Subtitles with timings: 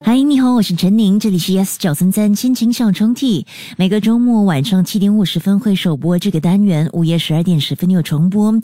[0.00, 3.44] 嗨，你好，我是陈宁，这里是 Yes 九三三亲情小抽屉。
[3.76, 8.54] 每个周末晚上七点五十分会首播这个单元，午夜十二点十分有重播。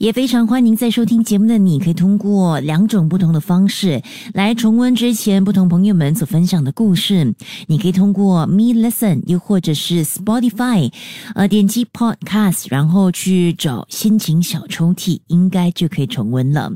[0.00, 4.02] 也非常欢迎在收听节目的你，可以通过两种不同的方式
[4.34, 7.34] 来重温之前不同朋友们所分享的故事。
[7.68, 10.92] 你可以通过 Me Listen，又或者是 Spotify，
[11.36, 16.72] 呃，点击 Podcast，然后去找心情小抽屉，应该就可以重温了。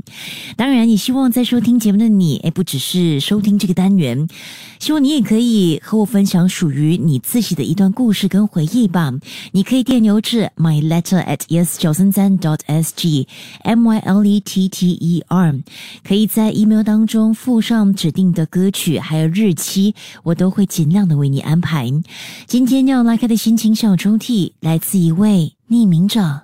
[0.56, 4.03] 当然，也希望在收听节目的你，哎，不只是收听这个单元。
[4.78, 9.12] 希望你也可以和我分享属于你自己的一段故事跟回忆吧。
[9.52, 13.26] 你可以电邮至 my letter at yes 九三三 dot s g
[13.62, 15.62] m y l e t t e r，
[16.06, 21.90] 可以在 email 当中附上指定的歌曲还有日期，我都会尽量的为你安排。
[22.46, 26.43] 今天要拉开的心情小抽屉来自一位匿名者。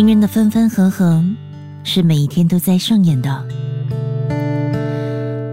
[0.00, 1.22] 情人的分分合合
[1.84, 3.46] 是每一天都在上演的。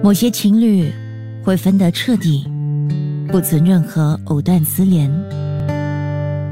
[0.02, 0.90] 某些情侣
[1.44, 2.50] 会分得彻底，
[3.28, 5.12] 不存任何藕断丝连。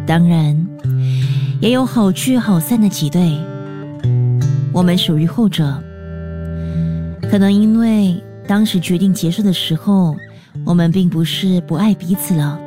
[0.06, 0.68] 当然，
[1.62, 3.32] 也有好聚好散的几对。
[4.74, 5.82] 我们属于后者，
[7.32, 10.14] 可能因为当时决定结束的时候，
[10.66, 12.60] 我们并不是不爱彼此了，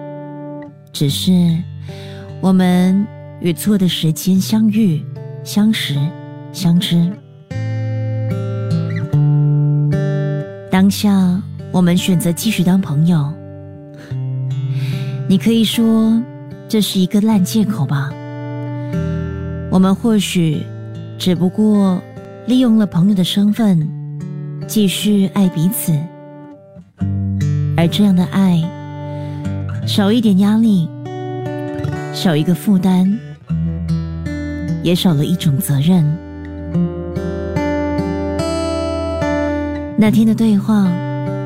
[0.91, 1.31] 只是
[2.41, 3.07] 我们。
[3.41, 5.01] 与错的时间相遇、
[5.49, 5.95] 相识、
[6.53, 7.11] 相知。
[10.71, 11.43] 当下，
[11.73, 13.33] 我们选择继续当朋友。
[15.27, 16.23] 你可以说
[16.69, 18.11] 这是一个烂借口吧？
[19.71, 20.63] 我们或许
[21.19, 21.99] 只不过
[22.47, 23.89] 利用了朋友的身份，
[24.67, 25.99] 继续爱彼此，
[27.75, 28.63] 而这样的爱，
[29.87, 30.91] 少一点压力，
[32.13, 33.19] 少一个负担。
[34.83, 36.05] 也少了一种责任。
[39.97, 40.87] 那天的对话，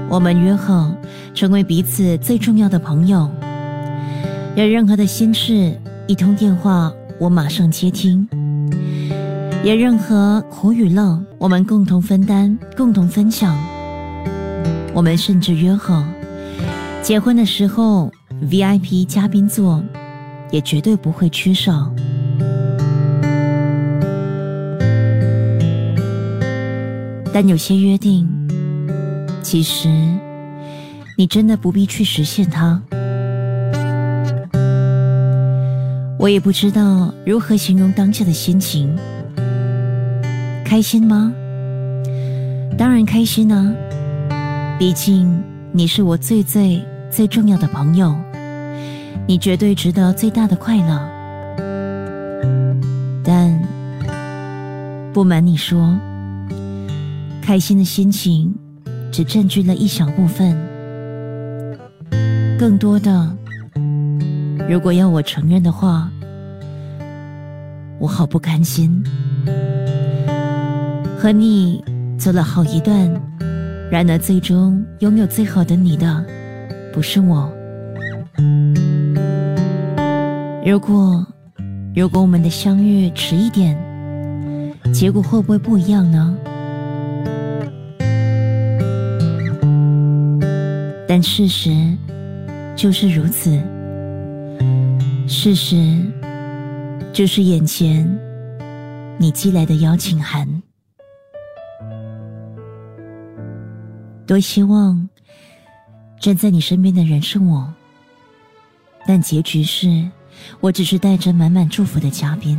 [0.08, 0.94] 我们约好
[1.34, 3.30] 成为彼此最重要的朋友。
[4.54, 5.72] 有任何的心事，
[6.06, 8.26] 一通电话我马上接听；
[9.64, 13.56] 有任何苦与乐，我们共同分担，共同分享。
[14.92, 16.04] 我们甚至约好，
[17.00, 18.12] 结婚的时候
[18.50, 19.82] VIP 嘉宾座
[20.50, 21.90] 也绝对不会缺少。
[27.34, 28.28] 但有些约定，
[29.42, 29.88] 其实
[31.16, 32.82] 你真的不必去实现它。
[36.18, 38.94] 我也不知道如何形容当下的心情。
[40.62, 41.32] 开心吗？
[42.76, 43.74] 当然开心啊！
[44.78, 48.14] 毕竟你是我最最最重要的朋友，
[49.26, 51.00] 你绝对值得最大的快乐。
[53.24, 53.58] 但
[55.14, 55.98] 不瞒你说。
[57.42, 58.54] 开心的心情
[59.10, 60.56] 只占据了一小部分，
[62.56, 63.36] 更多的，
[64.70, 66.08] 如果要我承认的话，
[67.98, 69.02] 我好不甘心。
[71.18, 71.84] 和你
[72.16, 73.10] 走了好一段，
[73.90, 76.24] 然而最终拥有最好的你的，
[76.92, 77.52] 不是我。
[80.64, 81.26] 如果，
[81.94, 83.76] 如果我们的相遇迟一点，
[84.94, 86.34] 结果会不会不一样呢？
[91.14, 91.94] 但事实
[92.74, 93.62] 就是如此，
[95.28, 96.10] 事实
[97.12, 98.08] 就是眼前
[99.18, 100.62] 你寄来的邀请函。
[104.26, 105.06] 多希望
[106.18, 107.70] 站在你身边的人是我，
[109.06, 110.10] 但结局是
[110.60, 112.58] 我只是带着满满祝福的嘉宾。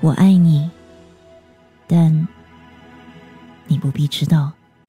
[0.00, 0.70] 我爱你，
[1.86, 2.26] 但
[3.66, 4.50] 你不必知道。